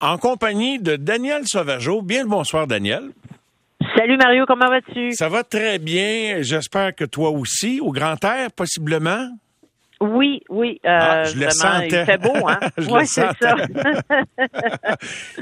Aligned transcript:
en 0.00 0.18
compagnie 0.18 0.78
de 0.78 0.96
Daniel 0.96 1.42
Sauvageau. 1.46 2.02
Bien 2.02 2.22
le 2.22 2.28
bonsoir, 2.28 2.66
Daniel. 2.66 3.10
Salut 3.96 4.16
Mario, 4.16 4.44
comment 4.46 4.68
vas-tu? 4.68 5.12
Ça 5.12 5.28
va 5.28 5.42
très 5.44 5.78
bien. 5.78 6.38
J'espère 6.42 6.94
que 6.94 7.04
toi 7.04 7.30
aussi, 7.30 7.80
au 7.80 7.90
grand 7.90 8.22
air, 8.24 8.52
possiblement? 8.52 9.28
Oui, 10.00 10.42
oui. 10.48 10.80
Euh, 10.84 10.88
Ah, 10.88 11.24
je 11.24 11.36
le 11.36 11.50
sentais. 11.50 11.88
Il 11.88 12.04
fait 12.04 12.18
beau, 12.18 12.46
hein? 12.46 12.60
Oui, 12.88 13.04
c'est 13.04 13.26
ça. 13.40 13.56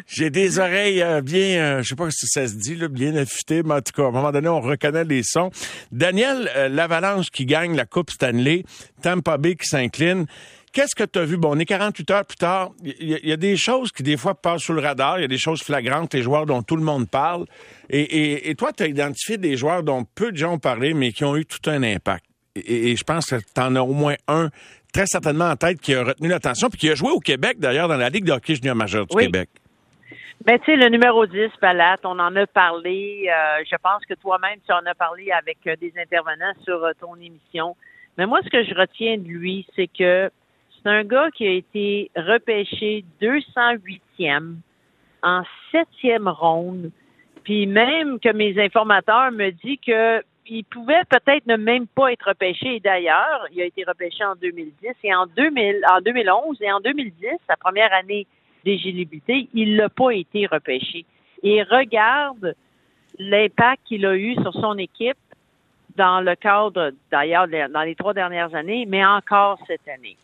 J'ai 0.06 0.30
des 0.30 0.58
oreilles 0.58 1.02
euh, 1.02 1.20
bien, 1.20 1.58
euh, 1.58 1.82
je 1.82 1.88
sais 1.90 1.94
pas 1.94 2.10
si 2.10 2.26
ça 2.26 2.48
se 2.48 2.54
dit, 2.54 2.74
là, 2.74 2.88
bien 2.88 3.14
affûtées, 3.16 3.62
mais 3.62 3.74
en 3.74 3.80
tout 3.82 3.92
cas, 3.94 4.04
à 4.04 4.06
un 4.06 4.12
moment 4.12 4.32
donné, 4.32 4.48
on 4.48 4.62
reconnaît 4.62 5.04
les 5.04 5.22
sons. 5.22 5.50
Daniel, 5.92 6.50
l'Avalanche 6.70 7.30
qui 7.30 7.44
gagne 7.44 7.76
la 7.76 7.84
Coupe 7.84 8.10
Stanley, 8.10 8.64
Tampa 9.02 9.36
Bay 9.36 9.56
qui 9.56 9.66
s'incline. 9.66 10.24
Qu'est-ce 10.76 10.94
que 10.94 11.04
tu 11.04 11.18
as 11.18 11.24
vu? 11.24 11.38
Bon, 11.38 11.56
on 11.56 11.58
est 11.58 11.64
48 11.64 12.10
heures 12.10 12.24
plus 12.26 12.36
tard. 12.36 12.72
Il 12.84 13.08
y, 13.08 13.14
a- 13.14 13.18
il 13.22 13.28
y 13.30 13.32
a 13.32 13.38
des 13.38 13.56
choses 13.56 13.90
qui, 13.92 14.02
des 14.02 14.18
fois, 14.18 14.34
passent 14.34 14.60
sous 14.64 14.74
le 14.74 14.82
radar. 14.82 15.18
Il 15.18 15.22
y 15.22 15.24
a 15.24 15.28
des 15.28 15.38
choses 15.38 15.62
flagrantes, 15.62 16.12
les 16.12 16.20
joueurs 16.20 16.44
dont 16.44 16.60
tout 16.62 16.76
le 16.76 16.82
monde 16.82 17.08
parle. 17.08 17.46
Et, 17.88 18.00
et- 18.02 18.50
et 18.50 18.54
toi, 18.56 18.72
tu 18.76 18.82
as 18.82 18.86
identifié 18.86 19.38
des 19.38 19.56
joueurs 19.56 19.82
dont 19.82 20.04
peu 20.04 20.32
de 20.32 20.36
gens 20.36 20.52
ont 20.52 20.58
parlé, 20.58 20.92
mais 20.92 21.12
qui 21.12 21.24
ont 21.24 21.34
eu 21.34 21.46
tout 21.46 21.70
un 21.70 21.82
impact. 21.82 22.26
Et, 22.56 22.90
et 22.90 22.96
je 22.96 23.04
pense 23.04 23.24
que 23.24 23.36
tu 23.36 23.58
en 23.60 23.74
as 23.74 23.80
au 23.80 23.94
moins 23.94 24.16
un 24.28 24.50
très 24.92 25.06
certainement 25.06 25.46
en 25.48 25.56
tête 25.56 25.80
qui 25.80 25.94
a 25.94 26.04
retenu 26.04 26.28
l'attention, 26.28 26.68
puis 26.68 26.78
qui 26.78 26.90
a 26.90 26.94
joué 26.94 27.10
au 27.10 27.20
Québec, 27.20 27.58
d'ailleurs, 27.58 27.88
dans 27.88 27.96
la 27.96 28.10
Ligue 28.10 28.24
de 28.24 28.32
hockey 28.32 28.54
junior 28.56 28.76
majeur 28.76 29.06
du 29.06 29.16
Oui. 29.16 29.24
Québec. 29.24 29.48
Ben, 30.44 30.58
tu 30.58 30.66
sais, 30.66 30.76
le 30.76 30.90
numéro 30.90 31.24
10, 31.24 31.48
Palat, 31.58 31.96
on 32.04 32.18
en 32.18 32.36
a 32.36 32.46
parlé. 32.46 33.28
euh, 33.30 33.64
je 33.68 33.76
pense 33.82 34.04
que 34.06 34.12
toi-même, 34.14 34.58
tu 34.66 34.72
en 34.74 34.84
as 34.84 34.94
parlé 34.94 35.30
avec 35.32 35.56
euh, 35.66 35.74
des 35.80 35.94
intervenants 35.98 36.52
sur 36.64 36.84
euh, 36.84 36.92
ton 37.00 37.14
émission. 37.16 37.74
Mais 38.18 38.26
moi, 38.26 38.40
ce 38.44 38.50
que 38.50 38.62
je 38.62 38.74
retiens 38.74 39.16
de 39.16 39.26
lui, 39.26 39.66
c'est 39.74 39.88
que 39.88 40.30
c'est 40.86 40.92
un 40.92 41.02
gars 41.02 41.30
qui 41.32 41.46
a 41.48 41.50
été 41.50 42.10
repêché 42.16 43.04
208e 43.20 44.54
en 45.22 45.42
septième 45.72 46.28
ronde. 46.28 46.92
Puis 47.42 47.66
même 47.66 48.20
que 48.20 48.32
mes 48.32 48.56
informateurs 48.62 49.32
me 49.32 49.50
disent 49.50 49.80
que 49.84 50.22
il 50.48 50.62
pouvait 50.62 51.02
peut-être 51.10 51.44
ne 51.48 51.56
même 51.56 51.88
pas 51.88 52.12
être 52.12 52.28
repêché. 52.28 52.78
D'ailleurs, 52.78 53.48
il 53.52 53.60
a 53.62 53.64
été 53.64 53.82
repêché 53.82 54.24
en 54.24 54.36
2010 54.36 54.90
et 55.02 55.12
en 55.12 55.26
2000, 55.26 55.80
en 55.90 56.00
2011 56.00 56.62
et 56.62 56.70
en 56.70 56.78
2010, 56.78 57.30
sa 57.48 57.56
première 57.56 57.92
année 57.92 58.28
d'éligibilité, 58.64 59.48
il 59.54 59.74
l'a 59.74 59.88
pas 59.88 60.10
été 60.10 60.46
repêché. 60.46 61.04
Et 61.42 61.64
regarde 61.64 62.54
l'impact 63.18 63.82
qu'il 63.86 64.06
a 64.06 64.14
eu 64.14 64.34
sur 64.34 64.52
son 64.52 64.78
équipe 64.78 65.18
dans 65.96 66.20
le 66.20 66.36
cadre, 66.36 66.92
d'ailleurs, 67.10 67.48
dans 67.48 67.82
les 67.82 67.96
trois 67.96 68.14
dernières 68.14 68.54
années, 68.54 68.86
mais 68.86 69.04
encore 69.04 69.58
cette 69.66 69.88
année. 69.88 70.16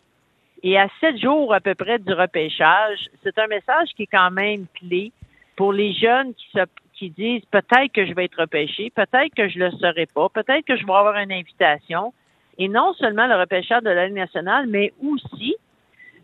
Et 0.63 0.79
à 0.79 0.89
sept 1.01 1.19
jours 1.19 1.53
à 1.53 1.61
peu 1.61 1.75
près 1.75 1.99
du 1.99 2.13
repêchage, 2.13 2.99
c'est 3.23 3.37
un 3.39 3.49
message 3.49 3.89
qui 3.97 4.05
est 4.05 4.11
quand 4.11 4.31
même 4.31 4.67
clé 4.75 5.13
pour 5.57 5.73
les 5.73 5.93
jeunes 5.93 6.35
qui 6.35 6.47
se 6.53 6.61
qui 6.95 7.11
disent 7.11 7.45
peut-être 7.51 7.91
que 7.93 8.07
je 8.07 8.15
vais 8.15 8.27
être 8.27 8.41
repêché, 8.41 8.91
peut-être 8.91 9.35
que 9.35 9.49
je 9.49 9.59
le 9.59 9.73
serai 9.73 10.07
pas, 10.07 10.29
peut-être 10.29 10.65
que 10.65 10.77
je 10.77 10.87
vais 10.87 10.93
avoir 10.93 11.17
une 11.17 11.33
invitation. 11.33 12.13
Et 12.59 12.69
non 12.69 12.93
seulement 12.95 13.27
le 13.27 13.35
repêchage 13.35 13.83
de 13.83 13.91
la 13.91 14.07
Ligue 14.07 14.17
nationale, 14.17 14.67
mais 14.69 14.93
aussi 15.03 15.57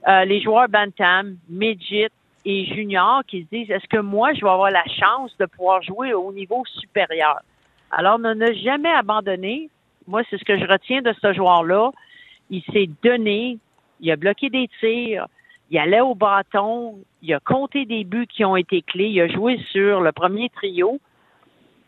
euh, 0.06 0.24
les 0.24 0.40
joueurs 0.40 0.68
Bantam, 0.68 1.36
Midget 1.48 2.10
et 2.44 2.64
Junior 2.66 3.22
qui 3.26 3.42
se 3.42 3.48
disent 3.48 3.70
est-ce 3.70 3.88
que 3.88 4.00
moi, 4.00 4.32
je 4.34 4.42
vais 4.42 4.50
avoir 4.50 4.70
la 4.70 4.84
chance 4.84 5.36
de 5.38 5.46
pouvoir 5.46 5.82
jouer 5.82 6.12
au 6.14 6.32
niveau 6.32 6.62
supérieur? 6.66 7.40
Alors, 7.90 8.18
ne 8.18 8.34
ne 8.34 8.52
jamais 8.52 8.90
abandonner. 8.90 9.70
Moi, 10.06 10.22
c'est 10.30 10.38
ce 10.38 10.44
que 10.44 10.58
je 10.58 10.64
retiens 10.66 11.02
de 11.02 11.12
ce 11.20 11.32
joueur-là. 11.32 11.90
Il 12.50 12.62
s'est 12.72 12.88
donné, 13.02 13.58
il 14.00 14.10
a 14.10 14.16
bloqué 14.16 14.50
des 14.50 14.68
tirs, 14.80 15.26
il 15.70 15.78
allait 15.78 16.00
au 16.00 16.14
bâton, 16.14 16.98
il 17.22 17.34
a 17.34 17.40
compté 17.40 17.84
des 17.84 18.04
buts 18.04 18.26
qui 18.26 18.44
ont 18.44 18.56
été 18.56 18.82
clés, 18.82 19.08
il 19.08 19.20
a 19.20 19.28
joué 19.28 19.58
sur 19.70 20.00
le 20.00 20.12
premier 20.12 20.48
trio. 20.50 20.98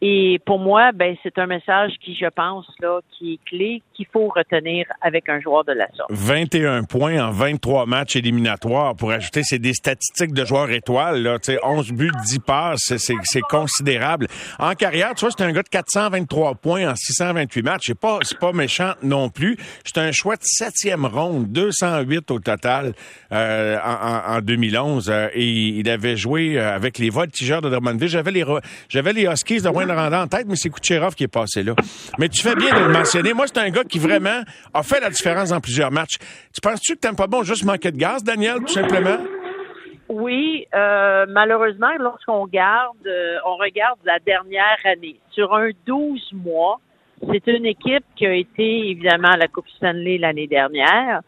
Et 0.02 0.40
pour 0.46 0.58
moi, 0.58 0.92
ben, 0.92 1.14
c'est 1.22 1.36
un 1.38 1.46
message 1.46 1.92
qui, 2.02 2.16
je 2.16 2.26
pense, 2.34 2.66
là, 2.80 3.00
qui 3.10 3.34
est 3.34 3.40
clé, 3.48 3.82
qu'il 3.94 4.06
faut 4.10 4.28
retenir 4.34 4.86
avec 5.02 5.28
un 5.28 5.40
joueur 5.40 5.62
de 5.64 5.72
la 5.72 5.86
sorte. 5.94 6.10
21 6.10 6.84
points 6.84 7.22
en 7.22 7.30
23 7.30 7.84
matchs 7.84 8.16
éliminatoires. 8.16 8.94
Pour 8.96 9.10
ajouter, 9.10 9.42
c'est 9.42 9.58
des 9.58 9.74
statistiques 9.74 10.32
de 10.32 10.44
joueurs 10.46 10.70
étoiles. 10.70 11.22
Là. 11.22 11.38
Tu 11.38 11.52
sais, 11.52 11.58
11 11.62 11.92
buts, 11.92 12.10
10 12.24 12.38
passes, 12.38 12.96
c'est- 12.96 13.40
considérable. 13.50 14.26
En 14.58 14.74
carrière, 14.74 15.14
tu 15.14 15.24
vois, 15.24 15.34
c'est 15.36 15.44
un 15.44 15.52
gars 15.52 15.62
de 15.62 15.68
423 15.68 16.54
points 16.54 16.90
en 16.90 16.94
628 16.96 17.62
matchs. 17.62 17.82
C'est 17.88 17.98
pas, 17.98 18.18
c'est 18.22 18.38
pas 18.38 18.52
méchant 18.52 18.92
non 19.02 19.28
plus. 19.28 19.56
C'est 19.84 19.98
un 19.98 20.12
choix 20.12 20.36
de 20.36 20.42
septième 20.44 21.04
ronde, 21.04 21.46
208 21.52 22.30
au 22.30 22.38
total 22.38 22.92
euh, 23.32 23.76
en, 23.84 24.32
en- 24.32 24.36
en 24.36 24.40
2011. 24.40 25.10
Euh, 25.10 25.28
et 25.34 25.44
il 25.46 25.90
avait 25.90 26.16
joué 26.16 26.58
euh, 26.58 26.74
avec 26.74 26.98
les 26.98 27.10
Voltigeurs 27.10 27.60
de 27.60 27.68
Drummondville. 27.68 28.08
J'avais 28.08 28.30
les, 28.30 28.44
j'avais 28.88 29.12
les 29.12 29.24
Huskies 29.26 29.60
de 29.62 29.68
Rouen-Noranda 29.92 30.22
en 30.22 30.26
tête, 30.26 30.46
mais 30.48 30.56
c'est 30.56 30.70
Kucherov 30.70 31.14
qui 31.14 31.24
est 31.24 31.28
passé 31.28 31.62
là. 31.62 31.74
Mais 32.18 32.28
tu 32.28 32.42
fais 32.42 32.54
bien 32.54 32.74
de 32.78 32.84
le 32.84 32.92
mentionner. 32.92 33.32
Moi, 33.32 33.46
c'est 33.46 33.58
un 33.58 33.70
gars 33.70 33.84
qui 33.84 33.98
vraiment 33.98 34.42
a 34.72 34.82
fait 34.82 35.00
la 35.00 35.10
différence 35.10 35.50
dans 35.50 35.60
plusieurs 35.60 35.90
matchs. 35.90 36.16
Tu 36.52 36.60
penses-tu 36.60 36.94
que 36.94 37.00
t'aimes 37.00 37.16
pas 37.16 37.26
bon 37.26 37.42
juste 37.42 37.64
manquer 37.64 37.90
de 37.92 37.96
gaz, 37.96 38.22
Daniel, 38.24 38.60
tout 38.60 38.72
simplement? 38.72 39.18
Oui, 40.08 40.66
euh, 40.74 41.24
malheureusement, 41.28 41.92
lorsqu'on 42.00 42.44
garde, 42.46 43.06
euh, 43.06 43.36
on 43.46 43.56
regarde 43.56 44.00
la 44.04 44.18
dernière 44.18 44.78
année. 44.84 45.20
Sur 45.30 45.54
un 45.54 45.70
12 45.86 46.32
mois, 46.32 46.80
c'est 47.30 47.46
une 47.46 47.64
équipe 47.64 48.04
qui 48.16 48.26
a 48.26 48.34
été 48.34 48.90
évidemment 48.90 49.28
à 49.28 49.36
la 49.36 49.46
Coupe 49.46 49.68
Stanley 49.76 50.18
l'année 50.18 50.48
dernière, 50.48 51.20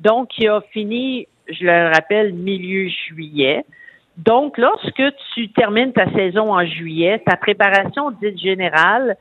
donc 0.00 0.28
qui 0.28 0.48
a 0.48 0.62
fini, 0.72 1.28
je 1.48 1.64
le 1.64 1.92
rappelle, 1.92 2.32
milieu 2.32 2.88
juillet. 2.88 3.64
Donc, 4.24 4.58
lorsque 4.58 5.02
tu 5.34 5.48
termines 5.52 5.94
ta 5.94 6.10
saison 6.12 6.52
en 6.52 6.64
juillet, 6.66 7.22
ta 7.24 7.36
préparation 7.36 8.10
dite 8.10 8.38
générale, 8.38 9.16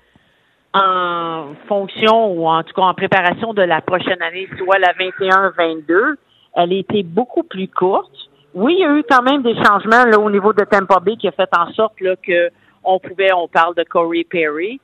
en 0.74 1.54
fonction 1.68 2.34
ou 2.34 2.48
en 2.48 2.64
tout 2.64 2.74
cas 2.74 2.82
en 2.82 2.94
préparation 2.94 3.54
de 3.54 3.62
la 3.62 3.82
prochaine 3.82 4.22
année, 4.22 4.48
soit 4.58 4.78
la 4.78 4.94
21-22, 4.94 6.16
elle 6.56 6.74
était 6.74 7.04
beaucoup 7.04 7.44
plus 7.44 7.70
courte. 7.70 8.12
Oui, 8.54 8.76
il 8.78 8.82
y 8.82 8.86
a 8.86 8.94
eu 8.94 9.04
quand 9.10 9.22
même 9.22 9.42
des 9.42 9.56
changements 9.56 10.04
là, 10.06 10.20
au 10.20 10.30
niveau 10.30 10.52
de 10.52 10.66
Tampa 10.66 11.00
Bay 11.00 11.16
qui 11.16 11.28
a 11.30 11.32
fait 11.32 11.50
en 11.58 11.72
sorte 11.72 12.00
là, 12.02 12.16
que 12.22 12.50
on 12.84 13.00
pouvait, 13.00 13.32
on 13.34 13.48
parle 13.48 13.76
de 13.76 13.84
Corey 13.84 14.26
Perry. 14.30 14.82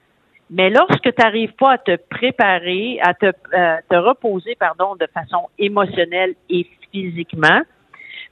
Mais 0.50 0.70
lorsque 0.70 1.02
tu 1.02 1.22
n'arrives 1.22 1.54
pas 1.54 1.74
à 1.74 1.78
te 1.78 1.98
préparer, 2.10 3.00
à 3.02 3.14
te, 3.14 3.26
euh, 3.26 3.78
te 3.90 3.96
reposer, 3.96 4.56
pardon, 4.56 4.96
de 4.96 5.08
façon 5.14 5.50
émotionnelle 5.58 6.36
et 6.50 6.68
physiquement, 6.92 7.62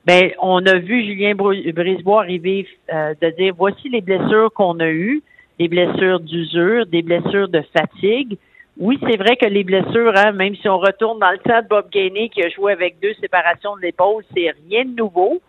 ben, 0.06 0.32
on 0.42 0.66
a 0.66 0.80
vu 0.80 1.06
Julien 1.06 1.34
Brisebois 1.36 2.22
arriver 2.22 2.68
euh, 2.94 3.14
de 3.22 3.30
dire 3.30 3.54
voici 3.58 3.88
les 3.90 4.02
blessures 4.02 4.52
qu'on 4.54 4.80
a 4.80 4.90
eues, 4.90 5.24
des 5.60 5.68
blessures 5.70 6.20
d'usure, 6.20 6.86
des 6.86 7.02
blessures 7.02 7.48
de 7.48 7.64
fatigue. 7.76 8.38
Oui, 8.78 9.00
c'est 9.08 9.18
vrai 9.18 9.38
que 9.38 9.46
les 9.46 9.64
blessures, 9.64 10.14
hein, 10.18 10.32
même 10.34 10.56
si 10.56 10.68
on 10.68 10.78
retourne 10.78 11.20
dans 11.20 11.32
le 11.32 11.38
temps 11.38 11.62
de 11.62 11.68
Bob 11.68 11.90
Gainey 11.92 12.30
qui 12.30 12.44
a 12.44 12.50
joué 12.50 12.74
avec 12.74 13.00
deux 13.02 13.14
séparations 13.22 13.76
de 13.78 13.82
l'épaule, 13.82 14.24
c'est 14.36 14.54
rien 14.68 14.84
de 14.84 14.96
nouveau. 14.96 15.42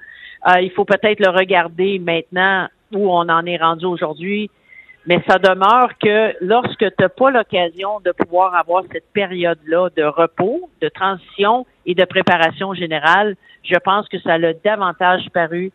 Euh, 0.47 0.61
il 0.61 0.71
faut 0.71 0.85
peut-être 0.85 1.21
le 1.21 1.31
regarder 1.31 1.99
maintenant 1.99 2.69
où 2.93 3.11
on 3.11 3.29
en 3.29 3.47
est 3.47 3.57
rendu 3.57 3.87
aujourd'hui. 3.87 4.51
Mais 5.07 5.23
ça 5.29 5.39
demeure 5.39 5.91
que 5.99 6.35
lorsque 6.41 6.79
tu 6.79 6.95
n'as 6.99 7.09
pas 7.09 7.31
l'occasion 7.31 8.01
de 8.01 8.13
pouvoir 8.13 8.55
avoir 8.55 8.85
cette 8.91 9.13
période-là 9.13 9.91
de 9.97 10.03
repos, 10.03 10.71
de 10.81 10.89
transition 10.89 11.67
et 11.85 11.95
de 11.95 12.05
préparation 12.05 12.73
générale, 12.73 13.37
je 13.63 13.77
pense 13.77 14.09
que 14.09 14.19
ça 14.21 14.39
l'a 14.39 14.55
davantage 14.55 15.29
paru 15.33 15.73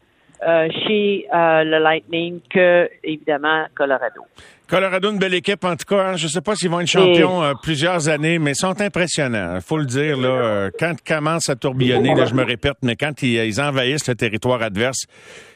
euh, 0.48 0.68
chez 0.88 1.26
euh, 1.34 1.64
le 1.64 1.80
Lightning 1.80 2.40
que, 2.50 2.90
évidemment, 3.04 3.66
Colorado. 3.76 4.22
Colorado, 4.68 5.12
une 5.12 5.18
belle 5.18 5.34
équipe, 5.34 5.64
en 5.64 5.76
tout 5.76 5.86
cas. 5.96 6.10
hein. 6.12 6.16
Je 6.16 6.28
sais 6.28 6.42
pas 6.42 6.56
s'ils 6.56 6.70
vont 6.70 6.80
être 6.80 6.88
champions 6.88 7.42
euh, 7.44 7.54
plusieurs 7.62 8.08
années, 8.08 8.38
mais 8.38 8.52
ils 8.52 8.56
sont 8.56 8.80
impressionnants. 8.80 9.56
Il 9.56 9.62
faut 9.62 9.78
le 9.80 9.86
dire, 9.86 10.16
là. 10.16 10.28
euh, 10.28 10.70
quand 10.80 10.94
ils 10.94 11.04
commencent 11.14 11.50
à 11.50 11.56
tourbillonner, 11.56 12.14
là, 12.14 12.26
je 12.26 12.36
me 12.36 12.44
répète, 12.44 12.78
mais 12.84 12.96
quand 12.96 13.24
ils, 13.24 13.44
ils 13.46 13.60
envahissent 13.60 14.08
le 14.08 14.14
territoire 14.16 14.62
adverse, 14.62 15.06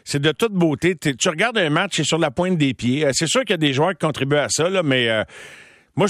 c'est 0.04 0.20
de 0.22 0.32
toute 0.32 0.54
beauté. 0.54 0.96
Tu 0.96 1.30
regardes 1.30 1.60
un 1.60 1.70
match, 1.70 1.92
c'est 1.98 2.04
sur 2.04 2.18
la 2.18 2.32
pointe 2.32 2.58
des 2.58 2.74
pieds. 2.74 3.06
C'est 3.14 3.28
sûr 3.28 3.42
qu'il 3.42 3.52
y 3.52 3.54
a 3.54 3.58
des 3.58 3.74
joueurs 3.74 3.92
qui 3.92 4.00
contribuent 4.06 4.36
à 4.38 4.50
ça, 4.50 4.68
là, 4.68 4.82
mais 4.84 5.08
euh, 5.10 5.24
moi, 5.96 6.08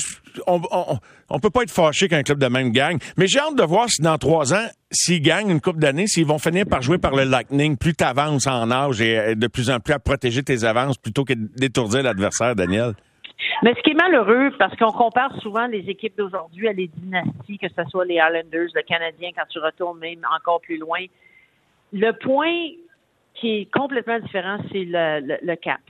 on, 0.47 0.61
on, 0.71 0.97
on 1.29 1.39
peut 1.39 1.49
pas 1.49 1.63
être 1.63 1.71
fâché 1.71 2.07
qu'un 2.07 2.23
club 2.23 2.39
de 2.39 2.47
même 2.47 2.71
gagne. 2.71 2.99
Mais 3.17 3.27
j'ai 3.27 3.39
hâte 3.39 3.55
de 3.55 3.63
voir 3.63 3.89
si 3.89 4.01
dans 4.01 4.17
trois 4.17 4.53
ans, 4.53 4.67
s'ils 4.91 5.21
gagnent 5.21 5.49
une 5.49 5.61
coupe 5.61 5.79
d'années, 5.79 6.07
s'ils 6.07 6.25
vont 6.25 6.39
finir 6.39 6.65
par 6.69 6.81
jouer 6.81 6.97
par 6.97 7.15
le 7.15 7.23
Lightning. 7.23 7.77
Plus 7.77 7.93
tu 7.93 8.03
avances 8.03 8.47
en 8.47 8.71
âge 8.71 9.01
et 9.01 9.17
euh, 9.17 9.35
de 9.35 9.47
plus 9.47 9.69
en 9.69 9.79
plus 9.79 9.93
à 9.93 9.99
protéger 9.99 10.43
tes 10.43 10.63
avances 10.63 10.97
plutôt 10.97 11.25
que 11.25 11.33
d'étourdir 11.33 12.03
l'adversaire, 12.03 12.55
Daniel. 12.55 12.93
Mais 13.61 13.73
ce 13.75 13.81
qui 13.81 13.91
est 13.91 13.93
malheureux, 13.93 14.51
parce 14.57 14.75
qu'on 14.77 14.91
compare 14.91 15.35
souvent 15.41 15.67
les 15.67 15.89
équipes 15.89 16.17
d'aujourd'hui 16.17 16.67
à 16.67 16.73
les 16.73 16.87
dynasties, 16.87 17.57
que 17.57 17.67
ce 17.67 17.83
soit 17.89 18.05
les 18.05 18.15
Islanders, 18.15 18.69
le 18.73 18.81
Canadien, 18.83 19.31
quand 19.35 19.45
tu 19.49 19.59
retournes 19.59 19.99
même 19.99 20.25
encore 20.33 20.61
plus 20.61 20.77
loin, 20.77 20.99
le 21.91 22.11
point 22.11 22.71
qui 23.35 23.61
est 23.61 23.71
complètement 23.73 24.19
différent, 24.19 24.57
c'est 24.71 24.85
le 24.85 25.55
cap. 25.55 25.81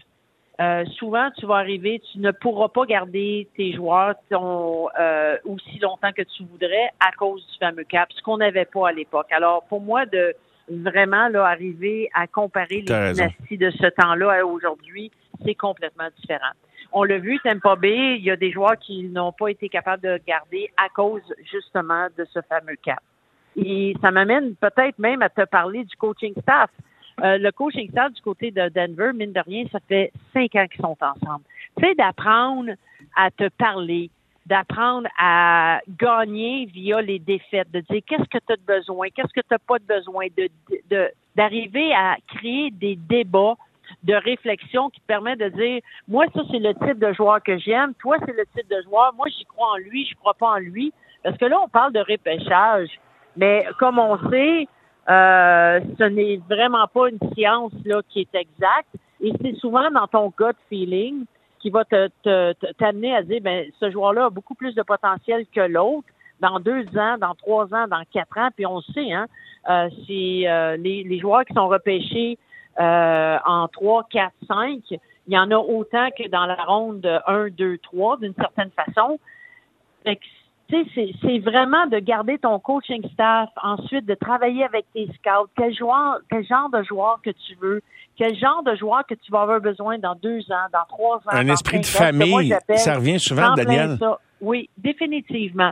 Euh, 0.62 0.86
souvent, 0.98 1.30
tu 1.32 1.48
vas 1.48 1.56
arriver, 1.56 2.02
tu 2.12 2.20
ne 2.20 2.32
pourras 2.32 2.70
pas 2.70 2.86
garder 2.86 3.48
tes 3.58 3.74
joueurs 3.74 4.14
ton, 4.30 4.88
euh, 5.00 5.38
aussi 5.46 5.80
longtemps 5.80 6.12
que 6.12 6.22
tu 6.22 6.44
voudrais 6.44 6.92
à 7.00 7.12
cause 7.12 7.46
du 7.48 7.58
fameux 7.58 7.84
cap, 7.84 8.10
ce 8.14 8.22
qu'on 8.22 8.38
n'avait 8.38 8.66
pas 8.66 8.90
à 8.90 8.92
l'époque. 8.92 9.32
Alors, 9.32 9.64
pour 9.64 9.82
moi, 9.82 10.06
de, 10.06 10.36
vraiment 10.70 11.28
là, 11.30 11.46
arriver 11.46 12.10
à 12.14 12.28
comparer 12.28 12.84
les 12.88 13.14
dynasties 13.14 13.58
de 13.58 13.72
ce 13.72 13.88
temps-là 13.88 14.32
à 14.32 14.46
aujourd'hui, 14.46 15.12
c'est 15.44 15.56
complètement 15.56 16.10
différent. 16.20 16.52
On 16.92 17.04
l'a 17.04 17.18
vu, 17.18 17.40
Tampa 17.44 17.76
Bay, 17.76 18.18
il 18.18 18.24
y 18.24 18.30
a 18.30 18.36
des 18.36 18.52
joueurs 18.52 18.78
qui 18.78 19.04
n'ont 19.06 19.32
pas 19.32 19.48
été 19.48 19.68
capables 19.68 20.04
de 20.04 20.20
garder 20.28 20.70
à 20.78 20.90
cause 20.90 21.24
justement 21.52 22.08
de 22.16 22.26
ce 22.32 22.40
fameux 22.48 22.76
cap. 22.76 23.02
Et 23.56 23.96
ça 24.02 24.12
m'amène 24.12 24.56
peut-être 24.56 25.00
même 25.00 25.24
à 25.24 25.30
te 25.30 25.44
parler 25.46 25.84
du 25.84 25.96
coaching 25.96 26.34
staff. 26.42 26.70
Euh, 27.22 27.38
le 27.38 27.52
coaching 27.52 27.90
staff 27.92 28.12
du 28.14 28.22
côté 28.22 28.52
de 28.52 28.70
Denver, 28.70 29.12
mine 29.14 29.34
de 29.34 29.40
rien, 29.40 29.66
ça 29.72 29.80
fait 29.88 30.12
cinq 30.34 30.56
ans 30.56 30.68
qu'ils 30.68 30.82
sont 30.82 30.98
ensemble. 31.00 31.44
Tu 31.78 31.86
sais, 31.86 31.96
d'apprendre 31.96 32.72
à 33.16 33.30
te 33.30 33.50
parler, 33.50 34.10
d'apprendre 34.46 35.08
à 35.20 35.80
gagner 36.00 36.66
via 36.66 37.02
les 37.02 37.20
défaites, 37.20 37.72
de 37.72 37.82
dire 37.82 38.02
qu'est-ce 38.08 38.30
que 38.30 38.40
tu 38.46 38.54
as 38.54 38.58
besoin, 38.68 39.08
qu'est-ce 39.10 39.34
que 39.34 39.42
tu 39.42 39.48
n'as 39.52 39.60
pas 39.60 39.80
de 39.80 39.86
besoin, 39.86 40.26
de 40.36 41.10
d'arriver 41.36 41.94
à 41.94 42.18
créer 42.28 42.70
des 42.70 42.96
débats 42.96 43.56
de 44.04 44.14
réflexion 44.14 44.90
qui 44.90 45.00
permet 45.02 45.36
de 45.36 45.50
dire 45.50 45.82
moi 46.08 46.26
ça 46.34 46.42
c'est 46.52 46.60
le 46.60 46.74
type 46.76 47.00
de 47.00 47.12
joueur 47.14 47.42
que 47.42 47.58
j'aime, 47.58 47.94
toi 47.96 48.18
c'est 48.26 48.36
le 48.36 48.46
type 48.56 48.70
de 48.70 48.82
joueur, 48.84 49.14
moi 49.16 49.28
j'y 49.30 49.46
crois 49.46 49.72
en 49.74 49.78
lui, 49.78 50.06
je 50.06 50.16
crois 50.16 50.34
pas 50.34 50.52
en 50.52 50.58
lui 50.58 50.94
parce 51.24 51.38
que 51.38 51.46
là 51.46 51.60
on 51.64 51.68
parle 51.68 51.94
de 51.94 52.00
repêchage, 52.00 52.90
mais 53.36 53.66
comme 53.80 53.98
on 53.98 54.18
sait 54.30 54.68
euh, 55.10 55.80
ce 55.98 56.04
n'est 56.04 56.40
vraiment 56.50 56.88
pas 56.88 57.10
une 57.10 57.20
science 57.34 57.74
là 57.86 58.02
qui 58.10 58.22
est 58.22 58.36
exacte 58.36 58.96
et 59.22 59.34
c'est 59.42 59.56
souvent 59.56 59.90
dans 59.92 60.08
ton 60.08 60.34
gut 60.38 60.56
feeling 60.70 61.26
qui 61.60 61.70
va 61.70 61.86
te, 61.86 62.10
t'amener 62.74 63.16
à 63.16 63.24
dire, 63.24 63.40
ben, 63.42 63.66
ce 63.80 63.90
joueur-là 63.90 64.26
a 64.26 64.30
beaucoup 64.30 64.54
plus 64.54 64.76
de 64.76 64.82
potentiel 64.82 65.46
que 65.54 65.62
l'autre 65.62 66.08
dans 66.42 66.60
deux 66.60 66.86
ans, 66.98 67.18
dans 67.18 67.36
trois 67.36 67.74
ans, 67.74 67.88
dans 67.88 68.04
quatre 68.12 68.38
ans. 68.38 68.50
Puis 68.54 68.66
on 68.66 68.82
sait, 68.82 69.14
hein, 69.14 69.28
euh, 69.70 69.90
c'est 70.06 70.44
euh, 70.46 70.76
les, 70.76 71.04
les, 71.04 71.20
joueurs 71.20 71.46
qui 71.46 71.54
sont 71.54 71.70
repêchés 71.70 72.38
euh, 72.82 73.38
en 73.46 73.70
trois, 73.70 74.06
quatre, 74.10 74.36
cinq, 74.46 74.82
il 74.92 75.34
y 75.34 75.38
en 75.38 75.52
a 75.52 75.56
autant 75.56 76.10
que 76.18 76.28
dans 76.28 76.46
la 76.46 76.56
ronde 76.56 77.22
1, 77.28 77.48
2, 77.52 77.78
3, 77.78 78.18
d'une 78.18 78.34
certaine 78.34 78.72
façon. 78.72 79.20
Fait 80.04 80.20
c'est 80.94 81.40
vraiment 81.40 81.88
de 81.88 82.00
garder 82.00 82.38
ton 82.38 82.60
coaching 82.60 83.04
staff, 83.14 83.50
ensuite 83.62 84.06
de 84.06 84.16
travailler 84.16 84.64
avec 84.64 84.86
tes 84.94 85.08
scouts, 85.08 85.50
quel 85.58 85.76
joueur, 85.76 86.20
quel 86.30 86.46
genre 86.46 86.70
de 86.70 86.84
joueur 86.84 87.20
que 87.24 87.30
tu 87.30 87.56
veux, 87.62 87.82
quel 88.16 88.36
genre 88.36 88.64
de 88.64 88.76
joueur 88.76 89.06
que 89.06 89.14
tu 89.16 89.32
vas 89.32 89.42
avoir 89.42 89.62
besoin 89.62 89.98
dans 89.98 90.16
deux 90.16 90.42
ans, 90.52 90.68
dans 90.72 90.86
trois 90.88 91.18
ans. 91.18 91.32
Un 91.32 91.48
esprit 91.48 91.80
de 91.80 91.86
famille, 91.86 92.56
ça 92.76 92.96
revient 92.96 93.20
souvent, 93.20 93.54
Daniel. 93.54 93.98
Oui, 94.42 94.70
définitivement. 94.78 95.72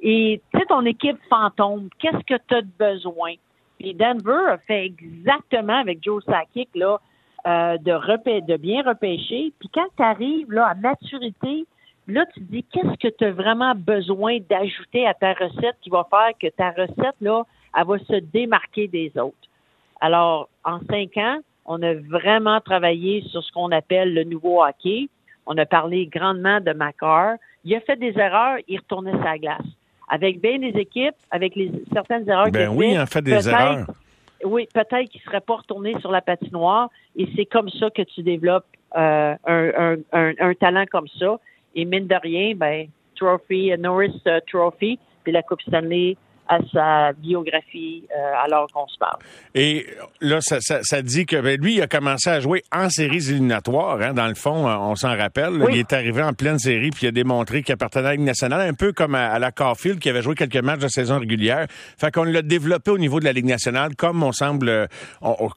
Et 0.00 0.40
tu 0.52 0.58
sais, 0.58 0.66
ton 0.66 0.84
équipe 0.84 1.18
fantôme, 1.28 1.88
qu'est-ce 1.98 2.24
que 2.24 2.40
tu 2.48 2.54
as 2.54 2.62
de 2.62 2.68
besoin? 2.78 3.34
Et 3.80 3.94
Denver 3.94 4.52
a 4.52 4.58
fait 4.58 4.86
exactement 4.86 5.78
avec 5.78 6.02
Joe 6.02 6.24
Sakic, 6.24 6.68
là, 6.74 6.98
euh, 7.46 7.78
de, 7.78 8.40
de 8.46 8.56
bien 8.56 8.82
repêcher. 8.82 9.52
Puis 9.58 9.68
quand 9.72 9.86
tu 9.96 10.02
arrives 10.02 10.50
là, 10.50 10.66
à 10.66 10.74
maturité, 10.74 11.64
là, 12.08 12.26
tu 12.34 12.40
te 12.40 12.50
dis 12.52 12.64
qu'est-ce 12.64 12.96
que 12.98 13.14
tu 13.14 13.24
as 13.24 13.32
vraiment 13.32 13.74
besoin 13.74 14.38
d'ajouter 14.48 15.06
à 15.06 15.14
ta 15.14 15.32
recette 15.34 15.76
qui 15.80 15.90
va 15.90 16.06
faire 16.10 16.30
que 16.40 16.48
ta 16.48 16.70
recette, 16.70 17.16
là, 17.20 17.44
elle 17.76 17.86
va 17.86 17.98
se 17.98 18.20
démarquer 18.20 18.88
des 18.88 19.12
autres? 19.16 19.36
Alors, 20.00 20.48
en 20.64 20.80
cinq 20.90 21.16
ans, 21.16 21.38
on 21.66 21.82
a 21.82 21.94
vraiment 21.94 22.60
travaillé 22.60 23.22
sur 23.30 23.42
ce 23.42 23.52
qu'on 23.52 23.70
appelle 23.72 24.14
le 24.14 24.24
nouveau 24.24 24.62
hockey. 24.62 25.08
On 25.46 25.56
a 25.58 25.66
parlé 25.66 26.06
grandement 26.06 26.60
de 26.60 26.72
Macar. 26.72 27.36
Il 27.64 27.74
a 27.74 27.80
fait 27.80 27.96
des 27.96 28.18
erreurs, 28.18 28.58
il 28.68 28.78
retournait 28.78 29.18
sa 29.22 29.36
glace. 29.38 29.60
Avec 30.08 30.40
bien 30.40 30.58
des 30.58 30.78
équipes, 30.78 31.16
avec 31.30 31.54
les 31.54 31.70
certaines 31.92 32.28
erreurs 32.28 32.50
ben 32.50 32.70
oui, 32.70 32.92
il 32.92 32.96
a 32.96 33.04
fait 33.04 33.20
des 33.20 33.46
erreurs. 33.48 33.86
Oui, 34.44 34.66
peut-être 34.72 35.10
qu'il 35.10 35.20
ne 35.20 35.30
serait 35.30 35.40
pas 35.40 35.56
retourné 35.56 35.98
sur 36.00 36.10
la 36.10 36.22
patinoire 36.22 36.90
et 37.16 37.28
c'est 37.36 37.44
comme 37.44 37.68
ça 37.70 37.90
que 37.90 38.02
tu 38.02 38.22
développes 38.22 38.66
euh, 38.96 39.34
un, 39.46 39.96
un, 40.12 40.32
un, 40.38 40.54
talent 40.54 40.84
comme 40.90 41.08
ça. 41.18 41.38
Et 41.74 41.84
mine 41.84 42.06
de 42.06 42.16
rien, 42.22 42.54
ben, 42.54 42.88
Trophy, 43.16 43.72
Norris 43.78 44.20
uh, 44.26 44.40
Trophy, 44.50 44.98
puis 45.24 45.32
la 45.32 45.42
Coupe 45.42 45.62
Stanley 45.62 46.16
à 46.48 46.58
sa 46.72 47.12
biographie 47.12 48.04
euh, 48.10 48.44
alors 48.44 48.70
qu'on 48.72 48.86
se 48.88 48.98
parle. 48.98 49.18
Et 49.54 49.86
là, 50.20 50.40
ça, 50.40 50.58
ça, 50.60 50.80
ça 50.82 51.02
dit 51.02 51.26
que 51.26 51.40
ben, 51.40 51.60
lui, 51.60 51.76
il 51.76 51.82
a 51.82 51.86
commencé 51.86 52.30
à 52.30 52.40
jouer 52.40 52.62
en 52.72 52.88
séries 52.88 53.30
éliminatoires. 53.30 54.00
Hein, 54.00 54.14
dans 54.14 54.26
le 54.26 54.34
fond, 54.34 54.66
on 54.66 54.96
s'en 54.96 55.16
rappelle. 55.16 55.64
Il 55.70 55.78
est 55.78 55.92
arrivé 55.92 56.22
en 56.22 56.32
pleine 56.32 56.58
série 56.58 56.90
puis 56.90 57.06
il 57.06 57.08
a 57.08 57.12
démontré 57.12 57.62
qu'il 57.62 57.72
appartenait 57.72 58.06
à 58.06 58.08
la 58.10 58.16
Ligue 58.16 58.24
nationale, 58.24 58.68
un 58.68 58.74
peu 58.74 58.92
comme 58.92 59.14
à, 59.14 59.38
la 59.38 59.52
Caulfield 59.52 59.98
qui 59.98 60.08
avait 60.08 60.22
joué 60.22 60.34
quelques 60.34 60.56
matchs 60.56 60.80
de 60.80 60.88
saison 60.88 61.18
régulière. 61.18 61.66
Fait 61.98 62.12
qu'on 62.12 62.24
l'a 62.24 62.42
développé 62.42 62.90
au 62.90 62.98
niveau 62.98 63.20
de 63.20 63.24
la 63.24 63.32
Ligue 63.32 63.46
nationale, 63.46 63.94
comme 63.96 64.22
on 64.22 64.32
semble, 64.32 64.88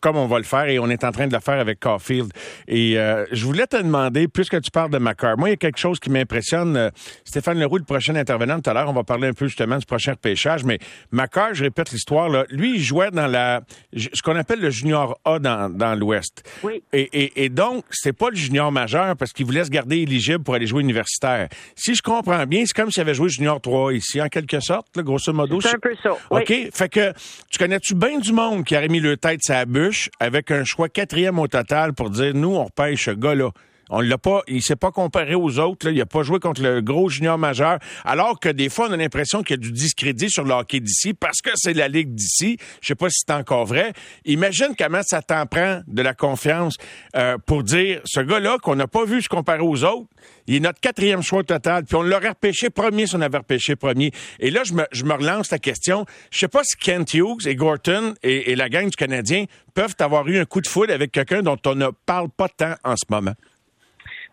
comme 0.01 0.17
on 0.17 0.27
va 0.27 0.37
le 0.37 0.43
faire 0.43 0.65
et 0.65 0.79
on 0.79 0.89
est 0.89 1.03
en 1.03 1.11
train 1.11 1.27
de 1.27 1.33
le 1.33 1.39
faire 1.39 1.59
avec 1.59 1.79
Caulfield. 1.79 2.31
Et 2.67 2.97
euh, 2.97 3.25
je 3.31 3.45
voulais 3.45 3.67
te 3.67 3.77
demander, 3.77 4.27
puisque 4.27 4.61
tu 4.61 4.71
parles 4.71 4.91
de 4.91 4.97
Macar, 4.97 5.37
moi, 5.37 5.49
il 5.49 5.51
y 5.51 5.53
a 5.53 5.57
quelque 5.57 5.79
chose 5.79 5.99
qui 5.99 6.09
m'impressionne. 6.09 6.75
Euh, 6.77 6.89
Stéphane 7.25 7.59
Leroux, 7.59 7.77
le 7.77 7.83
prochain 7.83 8.15
intervenant 8.15 8.59
tout 8.59 8.69
à 8.69 8.73
l'heure, 8.73 8.89
on 8.89 8.93
va 8.93 9.03
parler 9.03 9.27
un 9.27 9.33
peu 9.33 9.47
justement 9.47 9.77
du 9.77 9.85
prochain 9.85 10.11
repêchage, 10.11 10.63
mais 10.63 10.79
Macar, 11.11 11.53
je 11.53 11.63
répète 11.63 11.91
l'histoire, 11.91 12.29
là, 12.29 12.45
lui, 12.49 12.75
il 12.75 12.81
jouait 12.81 13.11
dans 13.11 13.27
la 13.27 13.61
ce 13.93 14.21
qu'on 14.21 14.35
appelle 14.35 14.59
le 14.59 14.69
junior 14.69 15.19
A 15.25 15.39
dans, 15.39 15.69
dans 15.69 15.95
l'Ouest. 15.95 16.43
Oui. 16.63 16.83
Et, 16.93 17.09
et, 17.13 17.45
et 17.45 17.49
donc, 17.49 17.85
c'est 17.91 18.13
pas 18.13 18.29
le 18.29 18.35
junior 18.35 18.71
majeur 18.71 19.15
parce 19.17 19.33
qu'il 19.33 19.45
voulait 19.45 19.65
se 19.65 19.69
garder 19.69 19.97
éligible 19.97 20.43
pour 20.43 20.55
aller 20.55 20.67
jouer 20.67 20.81
universitaire. 20.81 21.49
Si 21.75 21.95
je 21.95 22.01
comprends 22.01 22.45
bien, 22.45 22.63
c'est 22.65 22.75
comme 22.75 22.91
s'il 22.91 23.01
avait 23.01 23.13
joué 23.13 23.29
junior 23.29 23.59
3 23.59 23.93
ici, 23.93 24.21
en 24.21 24.27
quelque 24.27 24.59
sorte, 24.59 24.87
là, 24.95 25.03
grosso 25.03 25.33
modo. 25.33 25.59
C'est 25.61 25.75
un 25.75 25.79
peu 25.79 25.95
ça. 26.01 26.11
OK? 26.29 26.53
Fait 26.73 26.89
que 26.89 27.13
tu 27.49 27.57
connais-tu 27.57 27.95
bien 27.95 28.19
du 28.19 28.33
monde 28.33 28.63
qui 28.63 28.75
aurait 28.75 28.87
mis 28.87 28.99
le 28.99 29.17
tête 29.17 29.41
sa 29.43 29.65
bûche 29.65 30.09
avec 30.19 30.51
un 30.51 30.63
choix 30.63 30.89
quatrième 30.89 31.39
au 31.39 31.47
total 31.47 31.93
pour 31.93 32.09
dire 32.09 32.33
nous, 32.33 32.55
on 32.55 32.65
repêche 32.65 33.05
ce 33.05 33.11
gars-là? 33.11 33.51
On 33.93 33.99
l'a 33.99 34.17
pas, 34.17 34.41
il 34.47 34.63
s'est 34.63 34.77
pas 34.77 34.91
comparé 34.91 35.35
aux 35.35 35.59
autres. 35.59 35.89
Il 35.89 35.99
a 35.99 36.05
pas 36.05 36.23
joué 36.23 36.39
contre 36.39 36.61
le 36.61 36.81
gros 36.81 37.09
junior 37.09 37.37
majeur. 37.37 37.77
Alors 38.05 38.39
que 38.39 38.47
des 38.47 38.69
fois, 38.69 38.87
on 38.89 38.93
a 38.93 38.97
l'impression 38.97 39.43
qu'il 39.43 39.57
y 39.57 39.59
a 39.59 39.61
du 39.61 39.73
discrédit 39.73 40.29
sur 40.29 40.45
le 40.45 40.53
hockey 40.53 40.79
d'ici 40.79 41.13
parce 41.13 41.41
que 41.41 41.49
c'est 41.55 41.73
la 41.73 41.89
ligue 41.89 42.15
d'ici. 42.15 42.57
Je 42.81 42.87
sais 42.87 42.95
pas 42.95 43.09
si 43.09 43.23
c'est 43.27 43.33
encore 43.33 43.65
vrai. 43.65 43.91
Imagine 44.23 44.75
comment 44.79 45.01
ça 45.03 45.21
t'en 45.21 45.45
prend 45.45 45.81
de 45.85 46.01
la 46.01 46.13
confiance 46.13 46.75
euh, 47.17 47.37
pour 47.45 47.63
dire 47.63 47.99
ce 48.05 48.21
gars-là 48.21 48.57
qu'on 48.63 48.77
n'a 48.77 48.87
pas 48.87 49.03
vu 49.03 49.21
se 49.21 49.27
comparer 49.27 49.61
aux 49.61 49.83
autres. 49.83 50.07
Il 50.47 50.55
est 50.55 50.59
notre 50.61 50.79
quatrième 50.79 51.21
choix 51.21 51.43
total. 51.43 51.83
Puis 51.83 51.95
on 51.97 52.01
l'aurait 52.01 52.29
repêché 52.29 52.69
premier 52.69 53.07
si 53.07 53.15
on 53.17 53.21
avait 53.21 53.39
repêché 53.39 53.75
premier. 53.75 54.11
Et 54.39 54.51
là, 54.51 54.63
je 54.63 54.73
me, 54.73 54.85
je 54.93 55.03
me 55.03 55.13
relance 55.13 55.51
la 55.51 55.59
question. 55.59 56.05
Je 56.31 56.39
sais 56.39 56.47
pas 56.47 56.63
si 56.63 56.77
Kent 56.77 57.13
Hughes 57.13 57.45
et 57.45 57.55
Gorton 57.55 58.13
et, 58.23 58.51
et 58.51 58.55
la 58.55 58.69
gang 58.69 58.85
du 58.85 58.95
Canadien 58.95 59.45
peuvent 59.73 59.95
avoir 59.99 60.25
eu 60.29 60.39
un 60.39 60.45
coup 60.45 60.61
de 60.61 60.67
foudre 60.67 60.93
avec 60.93 61.11
quelqu'un 61.11 61.41
dont 61.41 61.57
on 61.65 61.75
ne 61.75 61.89
parle 62.05 62.29
pas 62.29 62.47
tant 62.47 62.75
en 62.85 62.95
ce 62.95 63.03
moment. 63.09 63.33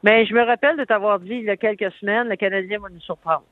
Mais 0.02 0.26
je 0.26 0.34
me 0.34 0.42
rappelle 0.42 0.76
de 0.76 0.84
t'avoir 0.84 1.18
dit 1.18 1.34
il 1.34 1.44
y 1.44 1.50
a 1.50 1.56
quelques 1.56 1.92
semaines, 2.00 2.28
le 2.28 2.36
Canadien 2.36 2.78
va 2.78 2.88
nous 2.88 3.00
surprendre. 3.00 3.44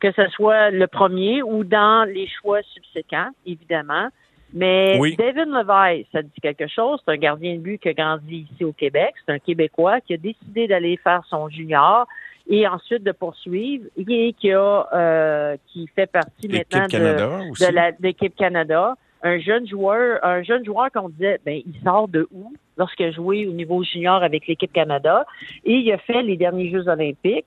Que 0.00 0.12
ce 0.12 0.28
soit 0.28 0.70
le 0.70 0.86
premier 0.86 1.42
ou 1.42 1.64
dans 1.64 2.08
les 2.08 2.28
choix 2.28 2.62
subséquents, 2.62 3.30
évidemment. 3.46 4.08
Mais 4.52 4.98
David 5.18 5.48
Levi, 5.48 6.06
ça 6.12 6.22
dit 6.22 6.40
quelque 6.40 6.68
chose? 6.68 7.00
C'est 7.04 7.12
un 7.12 7.16
gardien 7.16 7.54
de 7.54 7.60
but 7.60 7.78
qui 7.78 7.88
a 7.88 7.94
grandi 7.94 8.46
ici 8.50 8.64
au 8.64 8.72
Québec. 8.72 9.14
C'est 9.24 9.32
un 9.32 9.38
Québécois 9.38 10.00
qui 10.00 10.14
a 10.14 10.16
décidé 10.16 10.68
d'aller 10.68 10.96
faire 11.02 11.22
son 11.28 11.48
junior 11.48 12.06
et 12.48 12.66
ensuite 12.68 13.02
de 13.02 13.12
poursuivre 13.12 13.86
et 13.96 14.32
qui 14.34 14.52
a 14.52 14.86
euh, 14.94 15.56
qui 15.66 15.88
fait 15.88 16.06
partie 16.06 16.48
maintenant 16.48 16.86
de, 16.86 18.02
l'équipe 18.02 18.36
Canada 18.36 18.94
un 19.22 19.40
jeune 19.40 19.66
joueur, 19.66 20.24
un 20.24 20.42
jeune 20.42 20.64
joueur 20.64 20.90
qu'on 20.92 21.08
disait, 21.08 21.40
ben, 21.44 21.60
il 21.66 21.74
sort 21.82 22.06
de 22.06 22.28
où? 22.30 22.52
Lorsqu'il 22.76 23.06
a 23.06 23.10
joué 23.12 23.46
au 23.46 23.52
niveau 23.52 23.82
junior 23.82 24.22
avec 24.22 24.46
l'équipe 24.46 24.72
Canada 24.72 25.26
et 25.64 25.74
il 25.74 25.92
a 25.92 25.98
fait 25.98 26.22
les 26.22 26.36
derniers 26.36 26.70
Jeux 26.70 26.88
olympiques. 26.88 27.46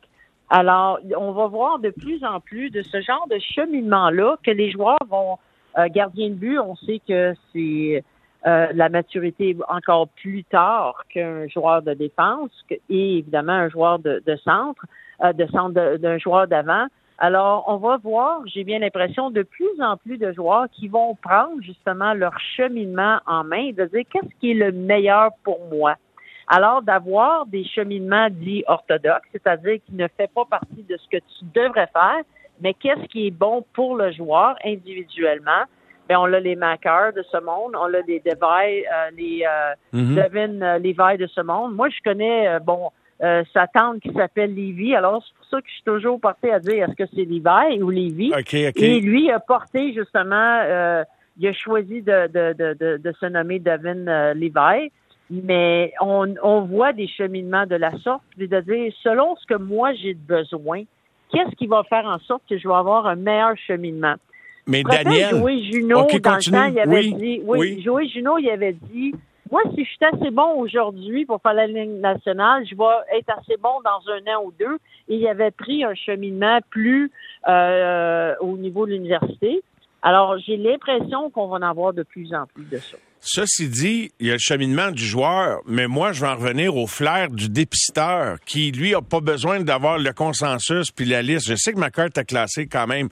Alors, 0.49 0.99
on 1.17 1.31
va 1.31 1.47
voir 1.47 1.79
de 1.79 1.91
plus 1.91 2.23
en 2.23 2.39
plus 2.39 2.71
de 2.71 2.81
ce 2.81 3.01
genre 3.01 3.27
de 3.29 3.37
cheminement-là 3.39 4.37
que 4.43 4.51
les 4.51 4.71
joueurs 4.71 4.97
vont, 5.07 5.37
euh, 5.77 5.87
gardiens 5.89 6.29
de 6.29 6.33
but, 6.33 6.59
on 6.59 6.75
sait 6.75 7.01
que 7.07 7.35
c'est 7.53 8.03
euh, 8.47 8.67
la 8.73 8.89
maturité 8.89 9.55
encore 9.67 10.07
plus 10.07 10.43
tard 10.45 11.03
qu'un 11.09 11.47
joueur 11.49 11.81
de 11.81 11.93
défense 11.93 12.51
et 12.89 13.17
évidemment 13.17 13.51
un 13.51 13.69
joueur 13.69 13.99
de, 13.99 14.21
centre, 14.43 14.85
euh, 15.23 15.33
de 15.33 15.45
centre 15.47 15.97
d'un 15.97 16.17
joueur 16.17 16.47
d'avant. 16.47 16.87
Alors, 17.21 17.65
on 17.67 17.75
va 17.75 17.97
voir, 17.97 18.41
j'ai 18.45 18.63
bien 18.63 18.79
l'impression, 18.79 19.29
de 19.29 19.43
plus 19.43 19.81
en 19.81 19.97
plus 19.97 20.17
de 20.17 20.31
joueurs 20.31 20.67
qui 20.71 20.87
vont 20.87 21.15
prendre 21.15 21.61
justement 21.61 22.13
leur 22.13 22.39
cheminement 22.55 23.19
en 23.27 23.43
main, 23.43 23.71
de 23.71 23.85
dire 23.85 24.03
qu'est-ce 24.09 24.33
qui 24.39 24.51
est 24.51 24.53
le 24.53 24.71
meilleur 24.71 25.31
pour 25.43 25.59
moi? 25.69 25.95
Alors, 26.47 26.81
d'avoir 26.81 27.45
des 27.45 27.65
cheminements 27.65 28.29
dits 28.31 28.63
orthodoxes, 28.67 29.27
c'est-à-dire 29.33 29.79
qui 29.85 29.95
ne 29.95 30.07
fait 30.15 30.31
pas 30.33 30.45
partie 30.45 30.83
de 30.89 30.95
ce 30.95 31.09
que 31.09 31.17
tu 31.17 31.45
devrais 31.53 31.87
faire, 31.87 32.21
mais 32.61 32.73
qu'est-ce 32.73 33.05
qui 33.07 33.27
est 33.27 33.31
bon 33.31 33.65
pour 33.73 33.97
le 33.97 34.11
joueur 34.13 34.55
individuellement? 34.65 35.63
Bien, 36.07 36.21
on 36.21 36.33
a 36.33 36.39
les 36.39 36.55
Mackers 36.55 37.13
de 37.13 37.23
ce 37.23 37.37
monde, 37.37 37.75
on 37.75 37.93
a 37.93 38.01
les 38.07 38.21
Devi, 38.21 38.83
euh, 38.85 39.09
les 39.15 39.45
euh. 39.45 39.75
Devin 39.93 40.61
euh, 40.61 40.79
Levi 40.79 41.17
de 41.17 41.27
ce 41.27 41.41
monde. 41.41 41.75
Moi, 41.75 41.89
je 41.89 41.99
connais, 42.03 42.47
euh, 42.47 42.59
bon, 42.59 42.89
euh, 43.21 43.43
sa 43.53 43.67
tante 43.67 43.99
qui 43.99 44.11
s'appelle 44.13 44.55
Lévi. 44.55 44.95
Alors, 44.95 45.23
ça 45.49 45.61
que 45.61 45.67
je 45.67 45.73
suis 45.73 45.83
toujours 45.83 46.19
porté 46.19 46.51
à 46.51 46.59
dire 46.59 46.85
est-ce 46.85 46.95
que 46.95 47.09
c'est 47.13 47.25
Levi 47.25 47.81
ou 47.81 47.89
Lévi. 47.89 48.31
Et 48.75 48.99
lui 48.99 49.31
a 49.31 49.39
porté 49.39 49.93
justement 49.93 50.61
euh, 50.63 51.03
il 51.39 51.47
a 51.47 51.53
choisi 51.53 52.01
de, 52.01 52.27
de, 52.27 52.73
de, 52.73 52.97
de, 52.97 53.13
se 53.19 53.25
nommer 53.25 53.59
Devin 53.59 54.07
euh, 54.07 54.33
Levi. 54.33 54.91
Mais 55.31 55.93
on, 56.01 56.33
on 56.41 56.61
voit 56.61 56.91
des 56.91 57.07
cheminements 57.07 57.65
de 57.65 57.75
la 57.75 57.91
sorte, 57.99 58.23
puis 58.35 58.47
de 58.47 58.59
dire, 58.61 58.91
selon 59.03 59.35
ce 59.35 59.45
que 59.45 59.53
moi 59.59 59.93
j'ai 59.93 60.15
besoin, 60.15 60.83
qu'est-ce 61.31 61.55
qui 61.55 61.67
va 61.67 61.83
faire 61.83 62.05
en 62.05 62.17
sorte 62.19 62.41
que 62.49 62.57
je 62.57 62.67
vais 62.67 62.73
avoir 62.73 63.05
un 63.05 63.15
meilleur 63.15 63.55
cheminement? 63.55 64.15
Mais 64.65 64.83
Daniel, 64.83 65.29
Joey 65.37 65.63
Juno, 65.63 66.07
dans 66.21 66.35
le 66.35 66.51
temps, 66.51 66.65
il 66.65 66.79
avait 66.79 67.11
dit, 67.11 67.41
oui, 67.43 67.59
oui. 67.59 67.81
Joey 67.83 68.07
Juno, 68.07 68.37
il 68.37 68.49
avait 68.49 68.75
dit, 68.91 69.13
moi, 69.51 69.61
si 69.73 69.83
je 69.83 69.89
suis 69.89 70.05
assez 70.05 70.31
bon 70.31 70.59
aujourd'hui 70.59 71.25
pour 71.25 71.41
faire 71.41 71.53
la 71.53 71.67
ligne 71.67 71.99
nationale, 71.99 72.65
je 72.69 72.75
vais 72.75 73.17
être 73.17 73.29
assez 73.37 73.57
bon 73.57 73.81
dans 73.83 74.11
un 74.11 74.35
an 74.35 74.43
ou 74.45 74.53
deux. 74.59 74.77
Et 75.07 75.15
il 75.15 75.27
avait 75.27 75.51
pris 75.51 75.83
un 75.83 75.95
cheminement 75.95 76.59
plus 76.69 77.11
euh, 77.47 78.35
au 78.41 78.57
niveau 78.57 78.85
de 78.85 78.91
l'université. 78.91 79.63
Alors, 80.01 80.37
j'ai 80.39 80.55
l'impression 80.55 81.29
qu'on 81.29 81.47
va 81.47 81.57
en 81.57 81.61
avoir 81.61 81.93
de 81.93 82.03
plus 82.03 82.33
en 82.33 82.45
plus 82.45 82.65
de 82.65 82.77
ça. 82.77 82.97
Ceci 83.21 83.67
dit, 83.67 84.11
il 84.21 84.27
y 84.27 84.29
a 84.29 84.33
le 84.33 84.39
cheminement 84.39 84.91
du 84.91 85.03
joueur, 85.03 85.59
mais 85.65 85.87
moi, 85.87 86.13
je 86.13 86.21
vais 86.21 86.31
en 86.31 86.35
revenir 86.37 86.77
au 86.77 86.87
flair 86.87 87.29
du 87.29 87.49
dépisteur 87.49 88.37
qui, 88.45 88.71
lui, 88.71 88.95
a 88.95 89.01
pas 89.01 89.19
besoin 89.19 89.59
d'avoir 89.59 89.97
le 89.97 90.13
consensus 90.13 90.89
puis 90.91 91.03
la 91.03 91.21
liste. 91.21 91.49
Je 91.49 91.55
sais 91.55 91.73
que 91.73 91.79
ma 91.79 91.91
carte 91.91 92.17
a 92.17 92.23
classé 92.23 92.67
quand 92.67 92.87
même 92.87 93.09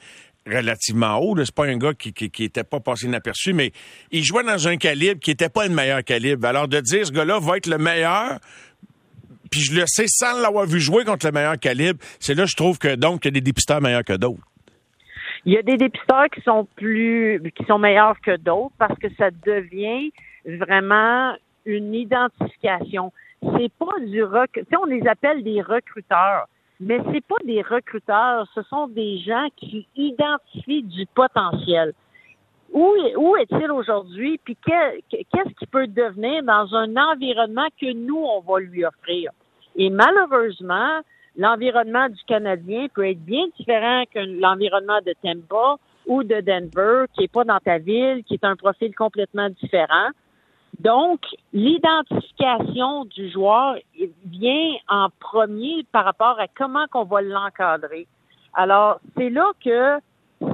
relativement 0.48 1.18
haut. 1.20 1.36
C'est 1.44 1.54
pas 1.54 1.66
un 1.66 1.78
gars 1.78 1.94
qui, 1.94 2.14
qui, 2.14 2.44
était 2.44 2.64
pas 2.64 2.80
passé 2.80 3.06
inaperçu, 3.06 3.54
mais 3.54 3.72
il 4.12 4.24
jouait 4.24 4.44
dans 4.44 4.68
un 4.68 4.78
calibre 4.78 5.20
qui 5.20 5.32
était 5.32 5.50
pas 5.50 5.68
le 5.68 5.74
meilleur 5.74 6.04
calibre. 6.04 6.48
Alors 6.48 6.68
de 6.68 6.80
dire 6.80 7.06
ce 7.06 7.12
gars-là 7.12 7.40
va 7.40 7.58
être 7.58 7.68
le 7.68 7.78
meilleur, 7.78 8.40
puis 9.52 9.62
je 9.62 9.80
le 9.80 9.86
sais 9.88 10.08
sans 10.08 10.40
l'avoir 10.42 10.66
vu 10.66 10.80
jouer 10.80 11.06
contre 11.06 11.26
le 11.26 11.32
meilleur 11.32 11.58
calibre, 11.60 12.00
c'est 12.20 12.34
là 12.34 12.46
je 12.46 12.56
trouve 12.56 12.78
que 12.78 12.96
donc 12.96 13.26
il 13.26 13.28
y 13.28 13.30
a 13.30 13.32
des 13.32 13.42
dépisteurs 13.42 13.82
meilleurs 13.82 14.04
que 14.04 14.14
d'autres. 14.14 14.42
Il 15.46 15.54
y 15.54 15.58
a 15.58 15.62
des 15.62 15.78
dépisteurs 15.78 16.28
qui 16.34 16.42
sont 16.42 16.68
plus 16.76 17.42
qui 17.56 17.64
sont 17.66 17.80
meilleurs 17.80 18.20
que 18.22 18.36
d'autres 18.38 18.74
parce 18.78 18.98
que 19.00 19.08
ça 19.18 19.30
devient 19.46 20.12
vraiment 20.46 21.36
une 21.66 21.94
identification. 21.94 23.12
C'est 23.42 23.72
pas 23.78 24.00
du 24.06 24.24
rec... 24.24 24.50
tu 24.54 24.62
sais, 24.62 24.78
on 24.82 24.86
les 24.86 25.06
appelle 25.08 25.44
des 25.44 25.62
recruteurs 25.62 26.48
mais 26.80 27.00
c'est 27.12 27.26
pas 27.26 27.36
des 27.44 27.62
recruteurs, 27.62 28.48
ce 28.54 28.62
sont 28.64 28.88
des 28.88 29.20
gens 29.20 29.48
qui 29.56 29.88
identifient 29.96 30.84
du 30.84 31.06
potentiel. 31.08 31.94
Où, 32.74 33.36
est-il 33.38 33.72
aujourd'hui? 33.72 34.40
Puis 34.44 34.58
qu'est-ce 34.66 35.54
qu'il 35.58 35.68
peut 35.68 35.88
devenir 35.88 36.44
dans 36.44 36.76
un 36.76 36.96
environnement 36.98 37.68
que 37.80 37.92
nous, 37.94 38.18
on 38.18 38.42
va 38.42 38.60
lui 38.60 38.86
offrir? 38.86 39.32
Et 39.76 39.90
malheureusement, 39.90 41.00
l'environnement 41.38 42.10
du 42.10 42.22
Canadien 42.28 42.88
peut 42.94 43.08
être 43.08 43.24
bien 43.24 43.46
différent 43.58 44.04
que 44.14 44.20
l'environnement 44.20 45.00
de 45.06 45.14
Tampa 45.24 45.78
ou 46.08 46.24
de 46.24 46.42
Denver, 46.42 47.06
qui 47.14 47.24
est 47.24 47.32
pas 47.32 47.44
dans 47.44 47.60
ta 47.60 47.78
ville, 47.78 48.24
qui 48.26 48.36
est 48.36 48.44
un 48.44 48.56
profil 48.56 48.94
complètement 48.96 49.50
différent. 49.50 50.10
Donc, 50.80 51.22
l'identification 51.54 53.06
du 53.06 53.30
joueur 53.32 53.78
vient 54.26 54.76
en 54.88 55.10
premier 55.20 55.86
par 55.92 56.06
rapport 56.06 56.40
à 56.40 56.48
comment 56.48 56.86
qu'on 56.92 57.04
va 57.04 57.22
l'encadrer. 57.22 58.08
Alors, 58.54 59.00
c'est 59.16 59.30
là 59.30 59.52
que 59.64 60.00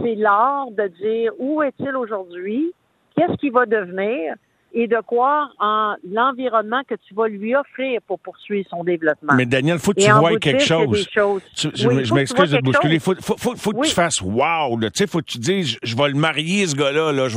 c'est 0.01 0.15
l'art 0.15 0.72
de 0.72 0.88
dire 0.88 1.34
où 1.39 1.62
est-il 1.62 1.96
aujourd'hui, 1.96 2.74
qu'est-ce 3.15 3.36
qu'il 3.38 3.51
va 3.51 3.65
devenir, 3.65 4.36
et 4.74 4.88
de 4.88 4.98
quoi 5.06 5.50
en 5.60 5.96
l'environnement 6.10 6.82
que 6.88 6.96
tu 7.08 7.13
vas 7.13 7.27
lui 7.27 7.56
offrir 7.56 8.01
pour 8.08 8.20
poursuivre 8.20 8.68
son 8.70 8.84
développement. 8.84 9.34
Mais 9.36 9.46
Daniel, 9.46 9.77
faut 9.80 9.94
que 9.94 10.01
tu 10.01 10.10
vois 10.10 10.38
quelque 10.39 10.63
chose. 10.63 11.08
je, 11.56 12.13
m'excuse 12.13 12.51
de 12.51 12.58
te 12.58 12.63
bousculer. 12.63 13.00
Faut, 13.00 13.13
faut, 13.22 13.56
faut, 13.56 13.72
que 13.72 13.88
tu 13.88 13.94
fasses 13.94 14.22
wow, 14.22 14.80
Tu 14.80 14.89
sais, 14.96 15.08
faut 15.08 15.20
que 15.20 15.25
tu 15.25 15.38
dises, 15.38 15.77
je, 15.84 15.96
vais 15.96 16.10
le 16.10 16.15
marier, 16.15 16.65
ce 16.65 16.75
gars-là, 16.75 17.12
là. 17.12 17.27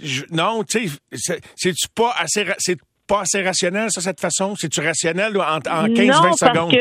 Je, 0.00 0.24
non, 0.30 0.64
tu 0.64 0.88
sais, 0.88 1.40
c'est-tu 1.56 1.88
pas 1.94 2.14
assez, 2.18 2.46
c'est 2.58 2.78
pas 3.06 3.20
assez 3.20 3.42
rationnel, 3.42 3.90
ça, 3.90 4.00
cette 4.00 4.20
façon? 4.20 4.54
C'est-tu 4.56 4.80
rationnel 4.80 5.36
en, 5.36 5.56
en 5.56 5.88
15-20 5.88 6.36
secondes? 6.36 6.74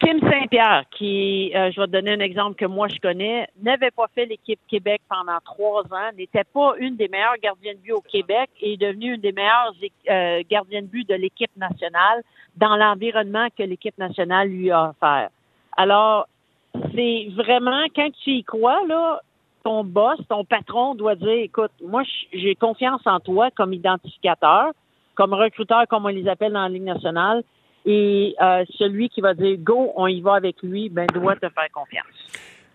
Kim 0.00 0.18
Saint-Pierre, 0.20 0.84
qui, 0.90 1.52
euh, 1.54 1.70
je 1.70 1.78
vais 1.78 1.86
te 1.86 1.92
donner 1.92 2.12
un 2.12 2.20
exemple 2.20 2.56
que 2.56 2.64
moi 2.64 2.88
je 2.88 2.98
connais, 3.00 3.46
n'avait 3.62 3.90
pas 3.90 4.06
fait 4.14 4.24
l'équipe 4.24 4.58
Québec 4.66 5.02
pendant 5.08 5.38
trois 5.44 5.82
ans, 5.92 6.10
n'était 6.16 6.44
pas 6.44 6.74
une 6.78 6.96
des 6.96 7.08
meilleures 7.08 7.36
gardiennes 7.42 7.76
de 7.76 7.82
but 7.82 7.92
au 7.92 8.00
Québec 8.00 8.48
et 8.62 8.72
est 8.72 8.76
devenue 8.78 9.14
une 9.14 9.20
des 9.20 9.32
meilleures 9.32 9.74
euh, 10.08 10.42
gardiennes 10.48 10.86
de 10.86 10.90
but 10.90 11.08
de 11.08 11.14
l'équipe 11.14 11.54
nationale 11.56 12.22
dans 12.56 12.76
l'environnement 12.76 13.48
que 13.56 13.62
l'équipe 13.62 13.96
nationale 13.98 14.48
lui 14.48 14.70
a 14.70 14.90
offert. 14.90 15.28
Alors, 15.76 16.26
c'est 16.94 17.28
vraiment, 17.36 17.84
quand 17.94 18.10
tu 18.24 18.30
y 18.30 18.44
crois, 18.44 18.80
là, 18.86 19.20
ton 19.64 19.84
boss, 19.84 20.18
ton 20.30 20.44
patron 20.44 20.94
doit 20.94 21.14
dire, 21.14 21.28
écoute, 21.28 21.72
moi, 21.82 22.02
j'ai 22.32 22.54
confiance 22.54 23.02
en 23.04 23.20
toi 23.20 23.50
comme 23.50 23.74
identificateur, 23.74 24.72
comme 25.14 25.34
recruteur, 25.34 25.86
comme 25.88 26.06
on 26.06 26.08
les 26.08 26.26
appelle 26.26 26.54
dans 26.54 26.62
la 26.62 26.68
Ligue 26.70 26.84
nationale, 26.84 27.42
et 27.86 28.34
euh, 28.40 28.64
celui 28.78 29.08
qui 29.08 29.20
va 29.20 29.34
dire 29.34 29.56
go, 29.58 29.92
on 29.96 30.06
y 30.06 30.20
va 30.20 30.34
avec 30.34 30.56
lui, 30.62 30.88
ben 30.88 31.06
doit 31.14 31.36
te 31.36 31.48
faire 31.48 31.70
confiance. 31.72 32.06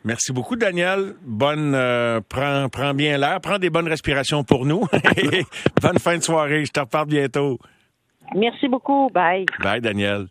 Merci 0.03 0.31
beaucoup, 0.31 0.55
Daniel. 0.55 1.15
Bonne, 1.23 1.73
euh, 1.73 2.21
prends, 2.29 2.69
prends 2.69 2.93
bien 2.93 3.17
l'air, 3.17 3.41
prends 3.41 3.57
des 3.57 3.71
bonnes 3.71 3.87
respirations 3.87 4.43
pour 4.43 4.65
nous. 4.65 4.81
Bonne 5.81 5.97
fin 5.97 6.17
de 6.17 6.21
soirée. 6.21 6.63
Je 6.63 6.71
te 6.71 6.79
reparle 6.79 7.07
bientôt. 7.07 7.57
Merci 8.35 8.67
beaucoup. 8.67 9.09
Bye. 9.11 9.45
Bye, 9.63 9.81
Daniel. 9.81 10.23